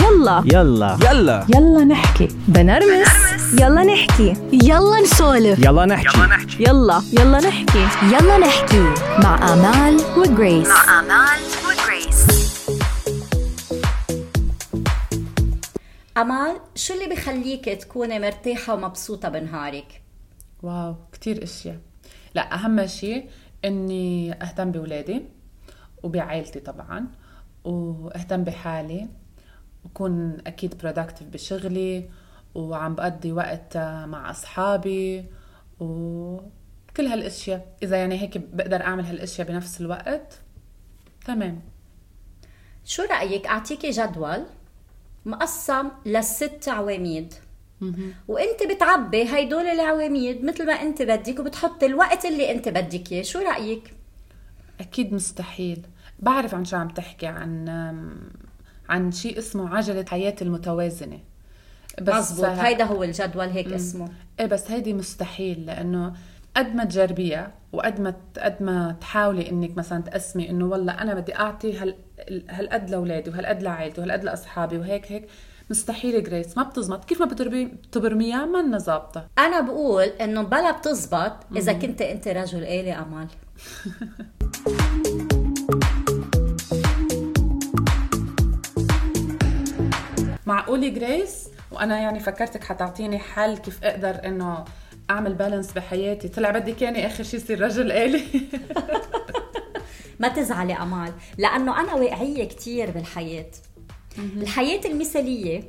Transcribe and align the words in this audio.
يلا. 0.00 0.42
يلا. 0.46 0.98
يلا. 1.10 1.46
يلا 1.54 1.84
نحكي. 1.84 2.28
بنرمس. 2.48 3.08
يلا 3.60 3.82
نحكي. 3.84 4.34
يلا 4.52 5.00
نسولف. 5.00 5.58
يلا 5.58 5.86
نحكي. 5.86 6.18
يلا 6.60 7.02
يلا. 7.12 7.38
نحكي. 7.40 7.86
يلا 8.14 8.38
نحكي. 8.38 8.82
مع 9.22 9.52
آمال 9.52 10.00
وجريس. 10.16 10.68
آمال 10.98 11.40
وجريس. 11.66 12.26
أمال 16.16 16.56
شو 16.74 16.94
اللي 16.94 17.14
بخليك 17.14 17.64
تكوني 17.64 18.18
مرتاحة 18.18 18.74
ومبسوطة 18.74 19.28
بنهارك؟ 19.28 20.02
واو 20.62 20.94
كتير 21.12 21.42
أشياء. 21.42 21.78
لا 22.34 22.54
أهم 22.54 22.86
شيء 22.86 23.24
إني 23.64 24.32
أهتم 24.42 24.72
بولادي 24.72 25.22
وبعائلتي 26.02 26.60
طبعا 26.60 27.06
وأهتم 27.64 28.44
بحالي. 28.44 29.08
وكون 29.84 30.38
أكيد 30.46 30.74
productive 30.82 31.24
بشغلي 31.32 32.08
وعم 32.54 32.94
بقضي 32.94 33.32
وقت 33.32 33.76
مع 33.76 34.30
أصحابي 34.30 35.24
وكل 35.80 37.06
هالأشياء. 37.06 37.76
إذا 37.82 37.96
يعني 37.96 38.20
هيك 38.20 38.38
بقدر 38.38 38.80
أعمل 38.80 39.04
هالأشياء 39.04 39.48
بنفس 39.48 39.80
الوقت 39.80 40.40
تمام. 41.24 41.60
شو 42.84 43.02
رأيك 43.02 43.46
أعطيكي 43.46 43.90
جدول 43.90 44.44
مقسم 45.26 45.88
لست 46.06 46.68
عواميد؟ 46.68 47.34
وإنت 48.28 48.62
بتعبي 48.70 49.34
هيدول 49.34 49.66
العواميد 49.66 50.44
مثل 50.44 50.66
ما 50.66 50.72
إنت 50.72 51.02
بدك 51.02 51.40
وبتحطي 51.40 51.86
الوقت 51.86 52.24
اللي 52.24 52.52
إنت 52.52 52.68
بدك 52.68 53.12
إياه. 53.12 53.22
شو 53.22 53.38
رأيك؟ 53.38 53.94
أكيد 54.80 55.14
مستحيل. 55.14 55.86
بعرف 56.18 56.54
عن 56.54 56.64
شو 56.64 56.76
عم 56.76 56.88
تحكي 56.88 57.26
عن 57.26 57.68
عن 58.92 59.12
شيء 59.12 59.38
اسمه 59.38 59.76
عجلة 59.76 60.04
حياة 60.08 60.34
المتوازنة. 60.42 61.18
مزبوط 62.00 62.44
هيدا 62.44 62.84
هو 62.84 63.02
الجدول 63.02 63.48
هيك 63.48 63.66
مم. 63.68 63.74
اسمه. 63.74 64.08
إيه 64.40 64.46
بس 64.46 64.70
هيدي 64.70 64.94
مستحيل 64.94 65.66
لأنه 65.66 66.12
قد 66.56 66.74
ما 66.74 66.84
تجربيها 66.84 67.52
وقد 67.72 68.00
ما 68.00 68.14
قد 68.38 68.62
ما 68.62 68.96
تحاولي 69.00 69.50
إنك 69.50 69.76
مثلا 69.76 70.02
تقسمي 70.02 70.50
إنه 70.50 70.64
والله 70.64 70.92
أنا 70.92 71.14
بدي 71.14 71.36
أعطي 71.36 71.78
هال 71.78 71.94
هالقد 72.50 72.90
لأولادي 72.90 73.30
وهالقد 73.30 73.62
لعائلتي 73.62 74.00
وهالقد 74.00 74.24
لأصحابي 74.24 74.78
وهيك 74.78 75.12
هيك 75.12 75.28
مستحيل 75.70 76.24
جريس 76.24 76.56
ما 76.56 76.62
بتزبط. 76.62 77.04
كيف 77.04 77.20
ما 77.20 77.26
بتربي 77.26 77.64
بتبرميها 77.64 78.44
ما 78.46 78.78
ظابطه 78.78 79.26
أنا 79.38 79.60
بقول 79.60 80.04
إنه 80.04 80.42
بلا 80.42 80.70
بتزبط 80.70 81.32
إذا 81.56 81.72
كنت 81.72 82.02
أنت 82.02 82.28
رجل 82.28 82.64
آلي 82.64 82.92
أمال. 82.92 83.28
معقولة 90.46 90.88
جريس؟ 90.88 91.48
وأنا 91.70 92.00
يعني 92.00 92.20
فكرتك 92.20 92.64
حتعطيني 92.64 93.18
حل 93.18 93.58
كيف 93.58 93.84
أقدر 93.84 94.20
إنه 94.24 94.64
أعمل 95.10 95.34
بالانس 95.34 95.72
بحياتي. 95.72 96.28
طلع 96.28 96.50
بدك 96.50 96.82
يعني 96.82 97.06
آخر 97.06 97.24
شيء 97.24 97.40
يصير 97.40 97.60
رجل 97.60 97.92
آلي. 97.92 98.24
ما 100.20 100.28
تزعلي 100.28 100.72
أمال 100.72 101.12
لأنه 101.38 101.80
أنا 101.80 101.94
واقعية 101.94 102.44
كتير 102.44 102.90
بالحياة. 102.90 103.50
الحياة 104.18 104.80
المثالية 104.84 105.62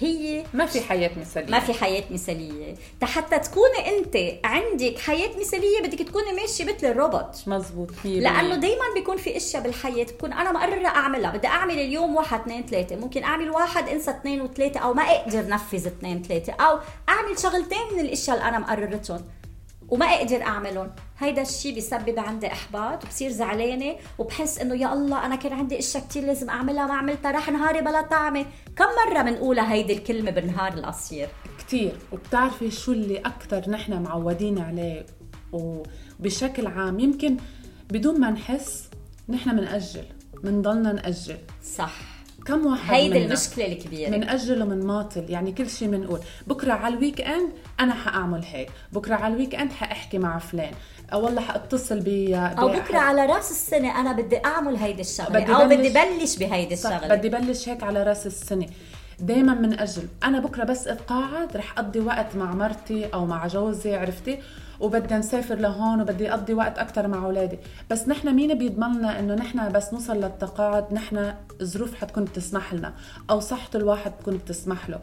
هي 0.00 0.44
ما 0.54 0.66
في 0.66 0.80
حياة 0.80 1.10
مثالية. 1.20 1.50
ما 1.50 1.60
في 1.60 1.72
حياة 1.72 2.04
مثالية. 2.10 2.74
حتى 3.02 3.38
تكوني 3.38 3.98
أنت 3.98 4.16
عندك 4.44 4.98
حياة 4.98 5.30
مثالية 5.40 5.80
بدك 5.82 5.98
تكوني 5.98 6.32
ماشية 6.32 6.64
مثل 6.64 6.86
الروبوت. 6.86 7.42
مزبوط 7.46 7.90
لأنه 8.04 8.56
دائما 8.56 8.84
بيكون 8.94 9.16
في 9.16 9.36
أشياء 9.36 9.62
بالحياة. 9.62 10.04
بكون 10.04 10.32
أنا 10.32 10.52
مقرره 10.52 10.88
أعملها. 10.88 11.30
بدي 11.30 11.46
أعمل 11.46 11.74
اليوم 11.74 12.16
واحد 12.16 12.40
اثنين 12.40 12.66
ثلاثة. 12.66 12.96
ممكن 12.96 13.22
أعمل 13.24 13.50
واحد 13.50 13.88
أنسى 13.88 14.10
اثنين 14.10 14.40
وثلاثة 14.40 14.80
أو 14.80 14.94
ما 14.94 15.02
أقدر 15.02 15.48
نفذ 15.48 15.86
اثنين 15.86 16.22
ثلاثة. 16.22 16.52
أو 16.52 16.78
أعمل 17.08 17.38
شغلتين 17.38 17.78
من 17.92 18.00
الأشياء 18.00 18.36
اللي 18.36 18.48
أنا 18.48 18.58
مقررتهم 18.58 19.24
وما 19.88 20.06
أقدر 20.06 20.42
أعملهم. 20.42 20.90
هيدا 21.20 21.42
الشيء 21.42 21.74
بيسبب 21.74 22.18
عندي 22.18 22.46
إحباط 22.46 23.04
وبصير 23.04 23.30
زعلانة 23.30 23.96
وبحس 24.18 24.58
إنه 24.58 24.74
يا 24.74 24.92
الله 24.92 25.26
أنا 25.26 25.36
كان 25.36 25.52
عندي 25.52 25.78
أشياء 25.78 26.04
كثير 26.04 26.24
لازم 26.24 26.50
أعملها 26.50 26.86
ما 26.86 26.94
عملتها 26.94 27.30
راح 27.30 27.50
نهاري 27.50 27.80
بلا 27.80 28.02
طعمة. 28.02 28.46
كم 28.76 28.84
مرة 29.06 29.22
بنقولها 29.22 29.72
هيدي 29.72 29.92
الكلمة 29.92 30.30
بالنهار 30.30 30.74
القصير؟ 30.74 31.28
كتير. 31.58 31.92
وبتعرفي 32.12 32.70
شو 32.70 32.92
اللي 32.92 33.18
أكتر 33.18 33.70
نحن 33.70 34.02
معودين 34.02 34.58
عليه؟ 34.58 35.06
وبشكل 35.52 36.66
عام 36.66 37.00
يمكن 37.00 37.36
بدون 37.90 38.20
ما 38.20 38.30
نحس 38.30 38.90
نحن 39.28 39.56
منأجل 39.56 40.04
منضلنا 40.44 40.92
نأجل. 40.92 41.38
صح. 41.62 42.09
كم 42.46 42.66
واحد 42.66 42.94
هيدي 42.94 43.24
المشكلة 43.24 43.66
الكبيرة. 43.66 44.10
منأجل 44.10 44.62
ومنماطل 44.62 45.24
يعني 45.28 45.52
كل 45.52 45.70
شيء 45.70 45.88
منقول. 45.88 46.20
بكرة 46.46 46.72
على 46.72 46.94
ال 46.94 47.20
weekend 47.20 47.50
أنا 47.80 47.94
حأعمل 47.94 48.44
هيك. 48.44 48.70
بكرة 48.92 49.14
على 49.14 49.34
ال 49.34 49.54
weekend 49.54 49.72
حأحكي 49.72 50.18
مع 50.18 50.38
فلان. 50.38 50.72
أو 51.12 51.24
والله 51.24 51.40
حأتصل 51.40 52.00
ب 52.00 52.08
أو 52.58 52.68
بكرة 52.68 52.98
على 52.98 53.26
رأس 53.26 53.50
السنة 53.50 54.00
أنا 54.00 54.12
بدي 54.12 54.44
أعمل 54.44 54.76
هيدي 54.76 55.00
الشغلة. 55.00 55.40
بدي 55.40 55.54
أو 55.54 55.68
بدي 55.68 55.88
بلش 55.88 56.36
بهيدي 56.36 56.74
الشغلة. 56.74 57.14
بدي 57.14 57.28
بلش 57.28 57.68
هيك 57.68 57.82
على 57.82 58.02
رأس 58.02 58.26
السنة. 58.26 58.66
دايما 59.22 59.54
منأجل. 59.54 60.02
أنا 60.24 60.40
بكرة 60.40 60.64
بس 60.64 60.88
اتقاعد 60.88 61.56
رح 61.56 61.78
أقضي 61.78 62.00
وقت 62.00 62.36
مع 62.36 62.54
مرتي 62.54 63.06
أو 63.06 63.26
مع 63.26 63.46
جوزي 63.46 63.94
عرفتي؟ 63.94 64.38
وبدي 64.80 65.14
نسافر 65.14 65.54
لهون 65.54 66.00
وبدي 66.00 66.30
أقضي 66.30 66.54
وقت 66.54 66.78
أكثر 66.78 67.08
مع 67.08 67.24
أولادي. 67.24 67.58
بس 67.90 68.08
نحن 68.08 68.34
مين 68.34 68.58
بيضمن 68.58 68.98
لنا 68.98 69.18
إنه 69.18 69.34
نحن 69.34 69.72
بس 69.72 69.92
نوصل 69.92 70.16
للتقاعد؟ 70.16 70.94
نحن 70.94 71.34
الظروف 71.60 71.94
حتكون 71.94 72.24
بتسمح 72.24 72.74
لنا 72.74 72.94
أو 73.30 73.40
صحة 73.40 73.70
الواحد 73.74 74.12
بتكون 74.12 74.36
بتسمح 74.36 74.90
له. 74.90 75.00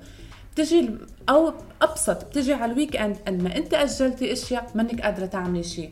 بتجي 0.54 0.90
أو 1.30 1.54
أبسط 1.82 2.26
بتجي 2.26 2.54
على 2.54 2.72
الويك 2.72 2.96
إند. 2.96 3.18
قد 3.28 3.44
ما 3.44 3.58
أنت 3.58 3.74
أجلتي 3.74 4.34
أشياء 4.34 4.72
منك 4.76 5.02
قادرة 5.02 5.26
تعملي 5.26 5.64
شيء. 5.64 5.92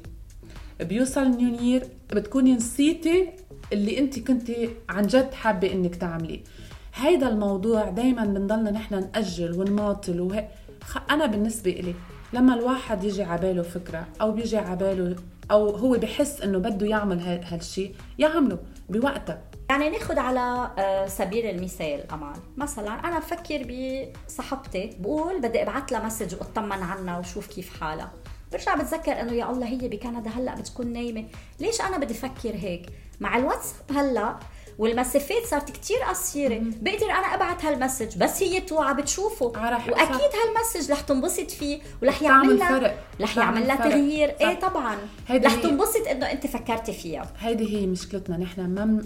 بيوصل 0.80 1.28
نيو 1.28 1.56
يير 1.62 1.88
بتكوني 2.13 2.53
نسيتي 2.53 3.30
اللي 3.74 4.00
أنت 4.00 4.19
كنتي 4.19 4.69
عن 4.90 5.07
جد 5.07 5.34
حابة 5.34 5.74
إنك 5.74 5.96
تعمليه. 5.96 6.40
هيدا 6.95 7.28
الموضوع 7.29 7.89
دايما 7.89 8.25
بنضلنا 8.25 8.72
نحن 8.72 8.94
نأجل 9.13 9.59
ونماطل 9.59 10.22
وهي 10.22 10.47
أنا 11.09 11.25
بالنسبة 11.25 11.72
إلي 11.72 11.95
لما 12.33 12.53
الواحد 12.53 13.03
يجي 13.03 13.23
عباله 13.23 13.61
فكرة 13.61 14.07
أو 14.22 14.31
بيجي 14.31 14.57
عباله 14.57 15.16
أو 15.51 15.69
هو 15.69 15.91
بحس 15.97 16.41
إنه 16.41 16.57
بده 16.57 16.88
يعمل 16.88 17.19
ه- 17.19 17.41
هالشيء 17.53 17.95
يعمله 18.19 18.57
بوقتها 18.89 19.41
يعني 19.69 19.89
ناخد 19.89 20.17
على 20.17 20.72
آه، 20.78 21.07
سبيل 21.07 21.45
المثال 21.45 22.11
أمان. 22.11 22.33
مثلا 22.57 22.91
أنا 22.94 23.19
بفكر 23.19 23.67
بصاحبتي 24.27 24.97
بقول 25.00 25.41
بدي 25.41 25.62
أبعث 25.63 25.91
لها 25.91 26.06
مسج 26.06 26.35
وأطمن 26.35 26.72
عنها 26.83 27.19
وشوف 27.19 27.47
كيف 27.47 27.79
حالها. 27.81 28.12
برجع 28.51 28.75
بتذكر 28.75 29.22
إنه 29.22 29.33
يا 29.33 29.51
الله 29.51 29.67
هي 29.67 29.77
بكندا 29.89 30.29
هلأ 30.29 30.56
بتكون 30.56 30.88
نايمة. 30.94 31.25
ليش 31.59 31.81
أنا 31.81 31.97
بدي 31.97 32.13
أفكر 32.13 32.56
هيك؟ 32.56 32.89
مع 33.19 33.38
الواتساب 33.38 33.75
هلأ 33.97 34.35
والمسافات 34.78 35.46
صارت 35.46 35.72
كتير 35.72 35.97
قصيرة. 35.97 36.62
بقدر 36.81 37.06
أنا 37.06 37.36
أبعت 37.36 37.66
هالمسج 37.66 38.18
بس 38.18 38.44
هي 38.44 38.62
توعى 38.62 38.94
بتشوفه. 38.94 39.46
وأكيد 39.46 39.96
صح. 39.96 40.19
هالمسج 40.46 40.91
رح 40.91 41.02
تنبسط 41.02 41.52
فيه 41.52 41.80
ورح 42.02 42.22
يعمل 42.22 42.59
لها 42.59 42.80
فرق. 42.80 43.03
رح 43.22 43.38
يعمل 43.38 43.68
لها. 43.68 43.90
تغيير. 43.90 44.36
إيه 44.41 44.59
طبعا. 44.59 44.97
رح 45.30 45.56
تنبسط 45.56 46.08
إنه 46.08 46.31
أنت 46.31 46.47
فكرتي 46.47 46.94
فيها. 46.94 47.31
هيدي 47.40 47.78
هي 47.78 47.88
مشكلتنا. 47.88 48.38
نحن 48.38 48.62
ما 48.62 49.03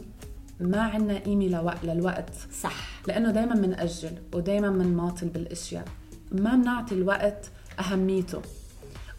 ما 0.60 0.82
عنا 0.82 1.18
قيمة 1.18 1.46
لوقت 1.46 1.84
للوقت. 1.84 2.30
صح. 2.64 3.02
لأنه 3.08 3.32
دائما 3.32 3.56
بنأجل 3.56 4.12
ودائما 4.34 4.70
بنماطل 4.70 5.28
بالأشياء. 5.28 5.86
ما 6.32 6.56
بنعطي 6.56 6.96
الوقت 6.96 7.46
أهميته. 7.80 8.42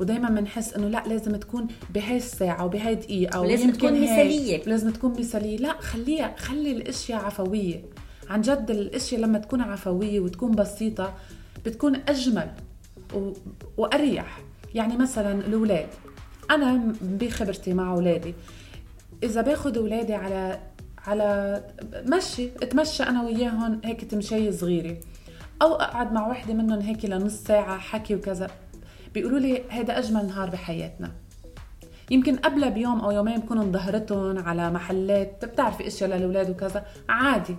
ودائما 0.00 0.28
بنحس 0.28 0.74
إنه 0.74 0.88
لا 0.88 1.02
لازم 1.06 1.36
تكون 1.36 1.66
بهي 1.94 2.16
الساعة 2.16 2.64
وبهي 2.64 2.94
دقيقة 2.94 3.40
ولازم 3.40 3.70
تكون 3.70 3.94
هيك. 3.94 4.10
مثالية. 4.10 4.62
لازم 4.64 4.90
تكون 4.90 5.18
مثالية. 5.18 5.56
لا 5.56 5.80
خليها 5.80 6.34
خلي 6.38 6.72
الأشياء 6.72 7.24
عفوية. 7.24 7.82
عن 8.28 8.40
جد 8.40 8.70
الأشياء 8.70 9.20
لما 9.20 9.38
تكون 9.38 9.60
عفوية 9.60 10.20
وتكون 10.20 10.52
بسيطة 10.52 11.14
بتكون 11.66 11.96
أجمل 12.08 12.50
و... 13.14 13.32
وأريح. 13.76 14.40
يعني 14.74 14.96
مثلا 14.96 15.32
الأولاد. 15.32 15.88
أنا 16.50 16.94
بخبرتي 17.02 17.74
مع 17.74 17.92
أولادي. 17.92 18.34
إذا 19.22 19.40
باخذ 19.40 19.76
أولادي 19.78 20.14
على 20.14 20.60
على 21.06 21.62
مشي 21.94 22.48
أتمشى 22.62 23.02
أنا 23.02 23.22
وياهم 23.22 23.80
هيك 23.84 24.04
تمشي 24.04 24.52
صغيرة. 24.52 24.96
أو 25.62 25.74
أقعد 25.74 26.12
مع 26.12 26.28
وحدة 26.28 26.54
منهم 26.54 26.80
هيك 26.80 27.04
لنص 27.04 27.34
ساعة 27.34 27.78
حكي 27.78 28.14
وكذا. 28.14 28.50
بيقولوا 29.14 29.38
لي 29.38 29.62
هذا 29.68 29.98
أجمل 29.98 30.26
نهار 30.26 30.50
بحياتنا. 30.50 31.12
يمكن 32.10 32.36
قبلها 32.36 32.68
بيوم 32.68 33.00
أو 33.00 33.10
يومين 33.10 33.38
بكون 33.38 33.58
انظهرتهم 33.58 34.38
على 34.38 34.70
محلات 34.70 35.44
بتعرفي 35.44 35.86
إشياء 35.86 36.10
للأولاد 36.10 36.50
وكذا. 36.50 36.86
عادي. 37.08 37.56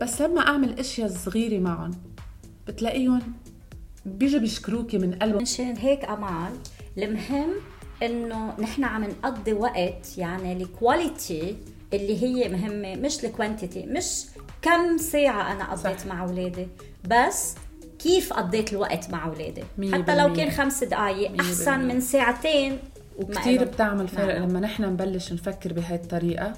بس 0.00 0.22
لما 0.22 0.40
أعمل 0.40 0.78
إشياء 0.78 1.08
صغيرة 1.08 1.60
معهم 1.60 1.90
بتلاقيهم 2.66 3.20
بيجوا 4.06 4.40
بيشكروكي 4.40 4.98
من 4.98 5.14
قلبهم 5.14 5.42
مشان 5.42 5.76
هيك 5.76 6.04
أمل 6.04 6.52
المهم 6.98 7.50
إنه 8.02 8.60
نحن 8.60 8.84
عم 8.84 9.04
نقضي 9.04 9.52
وقت 9.52 10.18
يعني 10.18 10.52
ال 10.52 10.65
quality 10.65 11.56
اللي 11.92 12.22
هي 12.22 12.48
مهمة 12.48 12.96
مش 12.96 13.24
ال 13.24 13.31
quantity 13.31 13.86
مش 13.86 14.24
كم 14.62 14.98
ساعة 14.98 15.52
أنا 15.52 15.72
قضيت 15.72 16.00
صح. 16.00 16.06
مع 16.06 16.24
أولادي. 16.24 16.68
بس 17.04 17.54
كيف 17.98 18.32
قضيت 18.32 18.72
الوقت 18.72 19.10
مع 19.10 19.26
أولادي 19.26 19.64
مية 19.78 19.92
حتى 19.92 20.16
لو. 20.16 20.32
كان 20.32 20.50
خمس 20.50 20.82
أحسن 21.40 21.76
بالمية. 21.76 21.94
من 21.94 22.00
ساعتين 22.00 22.78
إلهم 23.20 23.64
بتعمل 23.64 24.08
فرق 24.08 24.34
معنى. 24.34 24.46
لما 24.46 24.60
نحن 24.60 24.84
نبلش 24.84 25.32
نفكر 25.32 25.72
بهاي 25.72 25.94
الطريقة 25.96 26.52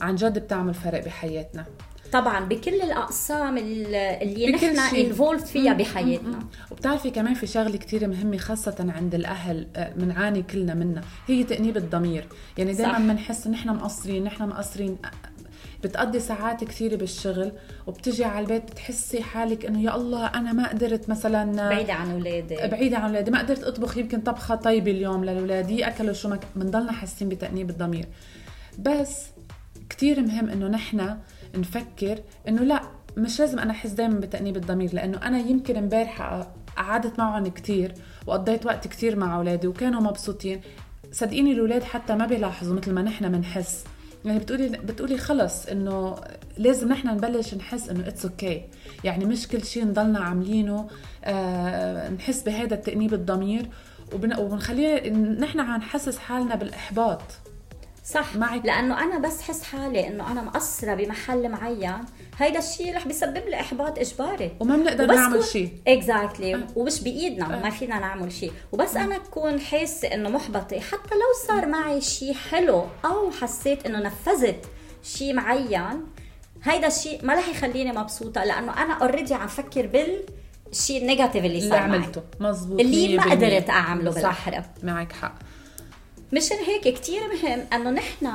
عن 0.00 0.14
جد 0.14 0.38
بتعمل 0.38 0.74
فرق 0.74 1.04
بحياتنا 1.04 1.64
طبعا 2.12 2.44
بكل 2.44 2.74
الأقسام 2.74 3.58
ال- 3.58 3.94
اللي 3.94 4.46
نحن. 4.76 4.96
انفولد 4.96 5.44
فيها 5.44 5.72
بحياتنا 5.72 6.38
وبتعرفي 6.70 7.10
كمان 7.10 7.34
في 7.34 7.46
شغلة 7.46 7.76
كتير 7.76 8.08
مهمة 8.08 8.36
خاصة 8.36 8.86
عند 8.96 9.14
الأهل 9.14 9.66
آه، 9.76 9.92
بنعاني 9.96 10.42
كلنا 10.42 10.74
منها 10.74 11.02
هي 11.26 11.44
تأنيب 11.44 11.76
الضمير 11.76 12.24
يعني 12.58 12.72
دائما. 12.72 12.98
بنحس 13.12 13.46
نحن 13.46 13.68
مقصرين 13.68 14.24
نحن 14.24 14.48
مقصرين 14.48 14.96
آه، 15.04 15.10
بتقضي 15.84 16.20
ساعات 16.20 16.64
كثيرة 16.64 16.96
بالشغل 16.96 17.52
وبتجي 17.86 18.24
على 18.24 18.40
البيت 18.40 18.62
بتحسي 18.62 19.22
حالك 19.22 19.66
إنه 19.66 19.82
يا 19.82 19.96
الله 19.96 20.26
أنا 20.26 20.52
ما 20.52 20.68
قدرت 20.68 21.08
مثلا 21.08 21.68
بعيدة 21.68 21.92
عن 21.92 22.10
أولادي. 22.10 22.56
بعيدة 22.56 22.98
عن 22.98 23.04
أولادي 23.08 23.30
ما 23.30 23.38
قدرت 23.38 23.64
أطبخ 23.64 23.96
يمكن 23.96 24.20
طبخة 24.20 24.54
طيبة 24.54 24.90
اليوم 24.90 25.24
لاولادي 25.24 25.86
اكلوا 25.86 26.12
شو 26.12 26.28
ما 26.28 26.38
بنضلنا 26.56 26.92
حاسين 26.92 27.28
بتأنيب 27.28 27.70
الضمير. 27.70 28.06
بس 28.78 29.26
كتير 29.90 30.20
مهم 30.20 30.48
إنه 30.50 30.68
نحن 30.68 31.16
نفكر 31.54 32.18
إنه 32.48 32.62
لا 32.62 32.82
مش 33.16 33.40
لازم 33.40 33.58
أنا 33.58 33.70
أحس 33.70 33.90
دائما 33.90 34.20
بتأنيب 34.20 34.56
الضمير 34.56 34.94
لأنه 34.94 35.18
أنا 35.18 35.38
يمكن 35.38 35.76
امبارحة 35.76 36.54
قعدت 36.76 37.18
معهم 37.18 37.46
كتير 37.46 37.94
وقضيت 38.26 38.66
وقت 38.66 38.88
كتير 38.88 39.16
مع 39.16 39.36
أولادي 39.36 39.66
وكانوا 39.66 40.00
مبسوطين. 40.00 40.60
صدقيني 41.12 41.52
الأولاد 41.52 41.82
حتى 41.82 42.14
ما 42.14 42.26
بيلاحظوا 42.26 42.76
مثل 42.76 42.92
ما 42.92 43.02
نحن 43.02 43.32
بنحس. 43.32 43.84
يعني 44.24 44.38
بتقولي 44.38 44.68
بتقولي 44.68 45.18
خلص 45.18 45.66
إنه 45.66 46.16
لازم 46.58 46.88
نحن 46.88 47.08
نبلش 47.08 47.54
نحس 47.54 47.88
إنه 47.88 48.08
it's 48.08 48.24
okay 48.24 48.58
okay. 48.60 49.04
يعني 49.04 49.24
مش 49.24 49.48
كل 49.48 49.64
شيء 49.64 49.84
نضلنا 49.84 50.20
عاملينه 50.20 50.88
آه 51.24 52.08
نحس 52.08 52.42
بهذا 52.42 52.74
التأنيب 52.74 53.14
الضمير 53.14 53.66
وبن... 54.14 54.38
وبنخليه 54.38 55.10
نحن 55.10 55.60
عم 55.60 55.76
نحسس 55.76 56.18
حالنا 56.18 56.54
بالإحباط 56.54 57.22
صح. 58.04 58.36
معك. 58.36 58.66
لأنه 58.66 59.04
أنا 59.04 59.18
بس 59.18 59.42
حس 59.42 59.62
حالي 59.62 60.06
إنه 60.06 60.32
أنا 60.32 60.42
مقصرة 60.42 60.94
بمحل 60.94 61.48
معين. 61.48 61.98
هيدا 62.38 62.58
الشيء 62.58 62.96
رح 62.96 63.06
بيسبب 63.06 63.42
لي 63.48 63.60
إحباط 63.60 63.98
إجباري. 63.98 64.56
وما 64.60 64.76
بنقدر 64.76 65.06
نعمل 65.06 65.44
شيء 65.44 65.72
exactly 65.88 66.66
ومش 66.76 67.00
بإيدنا 67.00 67.48
ما 67.48 67.70
فينا 67.70 67.98
نعمل 67.98 68.32
شيء 68.32 68.52
وبس 68.72 68.96
أنا 68.96 69.16
اكون 69.16 69.60
حاسة 69.60 70.08
إنه 70.14 70.28
محبطة 70.28 70.80
حتى 70.80 71.14
لو 71.14 71.46
صار 71.48 71.66
معي 71.66 72.00
شيء 72.00 72.34
حلو 72.34 72.84
أو 73.04 73.30
حسيت 73.30 73.86
إنه 73.86 73.98
نفذت 74.00 74.64
شيء 75.02 75.34
معين 75.34 76.06
هيدا 76.64 76.86
الشيء 76.86 77.24
ما 77.24 77.34
رح 77.34 77.48
يخليني 77.48 77.92
مبسوطة 77.92 78.44
لأنه 78.44 78.82
أنا 78.82 78.94
already 78.94 79.34
عم 79.34 79.46
فكر 79.46 79.86
بالشيء 79.86 81.02
ال 81.02 81.07
negative 81.07 81.44
اللي 81.44 81.58
اللي 81.58 81.70
صار 81.70 81.86
معي. 81.88 81.98
عملته 81.98 82.22
مزبوط 82.40 82.80
اللي 82.80 83.16
ما 83.16 83.22
100%. 83.24 83.30
قدرت 83.30 83.70
أعمله 83.70 84.10
صح. 84.10 84.16
بالأحرى. 84.16 84.64
معك 84.82 85.12
حق. 85.12 85.34
مشان 86.32 86.56
هيك 86.66 86.94
كتير 86.94 87.20
مهم 87.28 87.66
إنه 87.72 87.90
نحن 87.90 88.26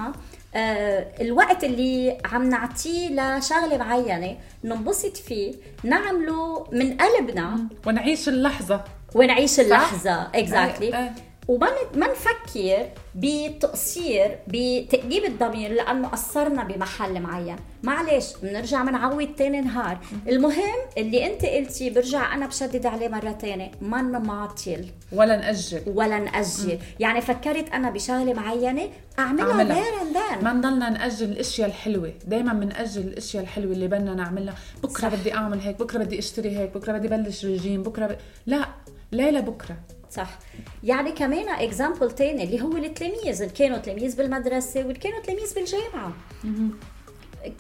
آه 0.56 1.08
الوقت 1.22 1.64
اللي 1.64 2.18
عم 2.26 2.50
نعطيه 2.50 3.10
لشغلة 3.38 3.78
معينة 3.78 4.38
ننبسط 4.64 5.18
فيه 5.18 5.54
نعمله 5.84 6.68
من 6.72 6.98
قلبنا. 6.98 7.68
ونعيش 7.88 8.30
اللحظة. 8.30 8.84
ونعيش 9.16 9.60
اللحظة 9.60 10.28
اكزاكتلي 10.36 10.96
آه. 10.96 11.12
وما 11.48 11.68
ما 11.96 12.08
نفكر 12.12 12.88
بتقصير 13.16 14.40
بتأديب 14.48 15.24
الضمير 15.26 15.72
لأنه 15.72 16.08
قصرنا 16.08 16.64
بمحل 16.64 17.20
معين. 17.22 17.56
معلش 17.84 18.34
بنرجع 18.44 18.84
بنعود 18.84 19.36
تاني 19.36 19.62
نهار. 19.62 20.00
المهم 20.28 20.80
اللي 20.98 21.26
انت 21.26 21.46
قلتي 21.46 21.90
برجع 21.90 22.34
أنا 22.34 22.48
بشدد 22.48 22.86
عليه 22.86 23.08
مرة 23.08 23.32
تانية. 23.32 23.72
ما 23.82 24.02
نماطل. 24.02 24.86
ولا 25.12 25.38
نأجل. 25.38 25.82
ولا 25.88 26.20
نأجل. 26.20 26.80
يعني 27.00 27.22
فكرت 27.22 27.70
أنا 27.70 27.90
بشغلة 27.90 28.34
معينة 28.34 28.90
أعملها 29.20 29.52
أعملها. 29.52 29.84
then 30.14 30.44
ما 30.44 30.54
نضلنا 30.54 30.90
نأجل 30.90 31.32
الأشياء 31.32 31.68
الحلوة. 31.68 32.14
دايما 32.26 32.54
بنأجل 32.54 33.02
الأشياء 33.02 33.44
الحلوة 33.44 33.74
اللي 33.74 33.88
بدنا 33.88 34.14
نعملها. 34.14 34.56
بكرة 34.84 35.10
صح. 35.10 35.16
بدي 35.16 35.34
أعمل 35.34 35.60
هيك 35.60 35.80
بكرة 35.80 36.00
بدي 36.04 36.20
أشتري 36.20 36.58
هيك 36.58 36.78
بكرة 36.78 36.92
بدي 36.98 37.08
بلش 37.08 37.46
رجيم 37.46 37.84
بكرة 37.84 38.08
ب... 38.08 38.18
لا 38.46 38.68
ليلة 39.12 39.40
بكرة. 39.40 39.78
صح. 40.12 40.40
يعني 40.84 41.12
كمان 41.12 41.50
اكزامبل 41.50 42.12
تاني 42.12 42.44
اللي 42.44 42.62
هو 42.62 42.78
التلاميذ 42.78 43.42
اللي 43.42 43.54
كانوا 43.54 43.78
تلاميذ 43.78 44.18
بالمدرسة 44.18 44.80
واللي 44.80 45.00
كانوا 45.00 45.22
تلاميذ 45.22 45.56
بالجامعة. 45.56 46.14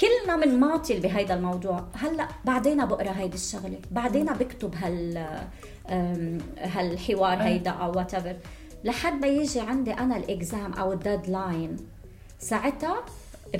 كلنا 0.01 0.35
من 0.35 0.59
ماطل 0.59 0.99
بهيدا 0.99 1.33
الموضوع. 1.33 1.83
هلأ 1.93 2.27
بعدين 2.45 2.85
بقرأ 2.85 3.11
هيدي 3.11 3.35
الشغلة. 3.35 3.79
بعدين 3.91 4.25
بكتب 4.25 4.75
هال 4.75 5.27
هالحوار 6.57 7.41
هيدا 7.41 7.71
أو 7.71 7.97
وات 7.97 8.11
لحد 8.83 9.21
ما 9.21 9.27
يجي 9.27 9.59
عندي 9.59 9.93
أنا 9.93 10.17
ال 10.17 10.29
exam 10.29 10.73
أو 10.73 10.93
ال 10.93 11.03
deadline 11.03 11.77
ساعتها 12.39 13.05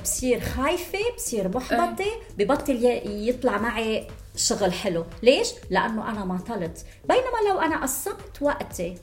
بصير 0.04 0.40
خايفة 0.40 1.00
بصير 1.16 1.58
محبطة 1.58 2.06
ببطل 2.38 3.02
يطلع 3.06 3.58
معي 3.58 4.08
شغل 4.38 4.74
حلو. 4.74 5.06
ليش؟ 5.24 5.48
لأنه 5.70 6.10
أنا 6.12 6.26
ماطلت. 6.26 6.86
بينما 7.10 7.50
لو 7.52 7.60
أنا 7.60 7.82
قسمت 7.82 8.42
وقتي 8.42 8.98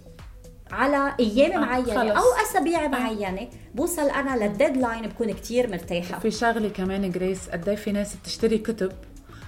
على 0.70 1.14
أيام 1.20 1.52
آه، 1.52 1.66
معينة 1.66 1.86
خلص. 1.94 2.16
أو 2.16 2.24
أسابيع 2.50 2.88
معينة 2.88 3.48
بوصل 3.74 4.10
أنا 4.10 4.44
لل 4.44 4.56
deadline 4.56 5.02
بكون 5.02 5.32
كتير 5.32 5.70
مرتاحة. 5.70 6.18
في 6.18 6.30
شغلة 6.30 6.68
كمان 6.68 7.10
جريس 7.10 7.48
قد 7.48 7.68
إيه 7.68 7.76
في 7.76 7.92
ناس 7.92 8.14
بتشتري 8.16 8.58
كتب 8.58 8.92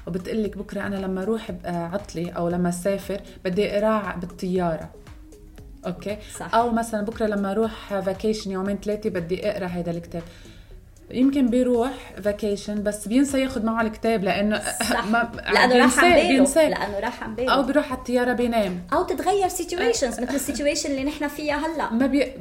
وبتقلك 0.07 0.59
بكرة 0.59 0.81
أنا 0.87 0.97
لما 0.97 1.23
أروح 1.23 1.51
آه، 1.65 1.87
عطلي 1.93 2.31
أو 2.31 2.49
لما 2.49 2.69
أسافر 2.69 3.21
بدي 3.45 3.71
اقراه 3.71 4.17
بالطيارة. 4.17 4.91
okay؟ 5.87 6.19
صح. 6.39 6.55
أو 6.55 6.71
مثلا 6.71 7.03
بكرة 7.05 7.27
لما 7.27 7.51
أروح 7.53 8.01
vacation 8.01 8.51
يومين 8.51 8.79
ثلاثة 8.85 9.11
بدي 9.11 9.51
أقرأ 9.51 9.67
هذا 9.67 9.91
الكتاب. 9.91 10.23
يمكن 11.11 11.47
بيروح 11.47 12.13
vacation 12.25 12.83
بس 12.83 13.09
بينسى 13.09 13.41
ياخذ 13.41 13.65
معه 13.65 13.83
الكتاب 13.83 14.25
لأنه 14.25 14.63
صح. 14.91 15.07
ما 15.13 15.33
لأنه 15.53 15.77
راح 15.77 15.99
عن 15.99 16.11
باله. 16.11 16.29
بينساه. 16.29 16.69
لأنه 16.69 16.99
راح 16.99 17.23
عن 17.23 17.35
باله. 17.35 17.53
أو 17.53 17.63
بيروح 17.63 17.87
على 17.87 17.99
الطيارة 17.99 18.33
بينام. 18.33 18.87
أو 18.93 19.03
تتغير 19.03 19.49
situations 19.49 20.21
مثل 20.21 20.35
ال 20.35 20.40
situation 20.40 20.91
اللي 20.91 21.05
نحن 21.05 21.29
فيها 21.29 21.57
هلأ. 21.57 21.93
ما 21.93 22.07
بي 22.07 22.33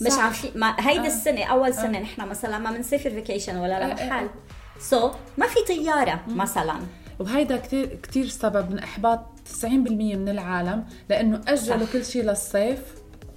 مش 0.00 0.12
في 0.12 0.58
ما 0.58 0.76
هيدي 0.78 1.06
السنة 1.06 1.44
أول 1.44 1.74
سنة 1.74 1.98
نحن 1.98 2.28
مثلا 2.28 2.58
ما 2.58 2.72
بنسافر 2.72 3.10
vacation 3.10 3.56
ولا 3.56 3.92
آه، 3.92 3.94
آه، 3.94 4.30
so 4.78 5.10
ما 5.38 5.46
في 5.46 5.60
طيارة 5.68 6.24
مثلا. 6.28 6.74
وهيدا 7.18 7.56
كتير 7.56 7.98
كتير 8.02 8.28
سبب 8.28 8.70
من 8.70 8.78
إحباط 8.78 9.20
90% 9.62 9.64
من 10.16 10.28
العالم 10.28 10.84
لأنه 11.08 11.40
أجلوا. 11.48 11.86
كل 11.92 12.04
شيء 12.04 12.22
للصيف 12.22 12.78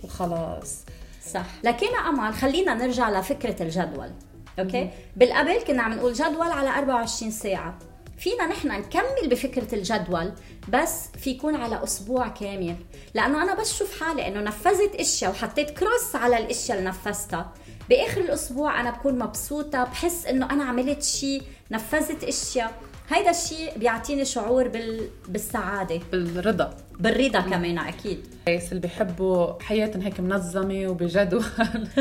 وخلاص. 0.04 0.86
صح. 1.34 1.46
لكن 1.64 1.88
أمل 2.10 2.34
خلينا 2.34 2.74
نرجع 2.74 3.20
لفكرة 3.20 3.64
الجدول. 3.64 4.12
okay؟ 4.60 4.90
بالقبل 5.16 5.62
كنا 5.68 5.84
عم 5.84 5.94
نقول 5.94 6.14
جدول 6.14 6.52
على 6.52 6.70
24 6.70 7.32
ساعة. 7.32 7.78
فينا 8.18 8.46
نحن 8.46 8.68
نكمل 8.68 9.30
بفكرة 9.30 9.76
الجدول 9.76 10.32
بس 10.70 11.08
في 11.20 11.30
يكون 11.30 11.56
على 11.56 11.84
أسبوع 11.84 12.28
كامل. 12.28 12.76
لأنه 13.14 13.44
أنا 13.44 13.56
بس 13.56 13.78
شوف 13.78 14.04
حالي 14.04 14.28
إنه 14.28 14.42
نفذت 14.42 14.96
إشياء 14.96 15.32
وحطيت 15.32 15.70
cross 15.70 16.16
على 16.16 16.38
الإشياء 16.38 16.78
اللي 16.78 16.90
نفذتها. 16.90 17.54
بآخر 17.90 18.22
الأسبوع 18.22 18.82
أنا 18.82 18.92
بكون 18.92 19.20
مبسوطة 19.20 19.84
بحس 19.84 20.26
إنه 20.26 20.50
أنا 20.52 20.64
عملت 20.64 21.04
شيء 21.04 21.42
نفذت 21.72 22.24
إشياء. 22.24 22.74
هيدا 23.10 23.30
الشيء 23.30 23.78
بيعطيني 23.78 24.26
شعور 24.26 24.68
بال... 24.68 25.10
بالسعادة. 25.28 26.00
بالرضا. 26.12 26.78
بالرضا 27.00 27.40
كمان 27.42 27.78
أكيد. 27.78 28.20
الناس 28.48 28.70
اللي 28.72 28.82
بيحبوا 28.82 29.64
حياتهم 29.64 30.02
هيك 30.02 30.20
منظمة 30.20 30.88
وبجدول. 30.88 31.44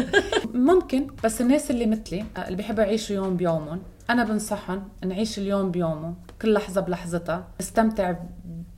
ممكن 0.54 1.06
بس 1.24 1.40
الناس 1.40 1.70
اللي 1.70 1.86
مثلي 1.86 2.24
اللي 2.38 2.56
بيحبوا 2.56 2.82
يعيشوا 2.84 3.16
يوم 3.16 3.36
بيومهم 3.36 3.82
أنا 4.10 4.24
بنصحهم 4.24 4.88
نعيش 5.04 5.38
اليوم 5.38 5.70
بيومه 5.70 6.14
كل 6.42 6.52
لحظة 6.52 6.80
بلحظتها 6.80 7.48
نستمتع 7.60 8.14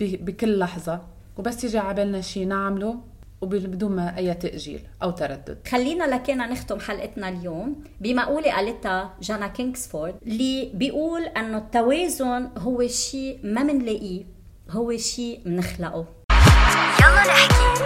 بكل 0.00 0.58
لحظة 0.58 1.00
وبس 1.38 1.64
يجي 1.64 1.78
على 1.78 1.94
بالنا 1.94 2.20
شيء 2.20 2.46
نعمله 2.46 2.96
وبدون 3.40 3.92
ما 3.92 4.16
أي 4.16 4.34
تأجيل 4.34 4.80
أو 5.02 5.10
تردد. 5.10 5.58
خلينا 5.68 6.04
لكينا 6.04 6.46
نختم 6.46 6.78
حلقتنا 6.80 7.28
اليوم 7.28 7.84
بمقولة 8.00 8.52
قالتها 8.52 9.14
جانا 9.22 9.46
كينغسفورد 9.46 10.14
اللي 10.26 10.70
بيقول 10.74 11.22
إنه 11.22 11.58
التوازن 11.58 12.48
هو 12.58 12.86
شيء 12.86 13.38
ما 13.42 13.62
منلاقيه. 13.62 14.35
هو 14.70 14.96
شيء 14.96 15.40
منخلقه. 15.46 16.04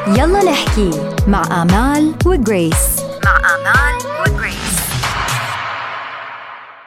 يلا 0.08 0.44
نحكي. 0.44 0.90
مع 1.26 1.62
آمال 1.62 2.14
وجريس. 2.26 3.00
مع 3.24 3.36
آمال 3.36 4.19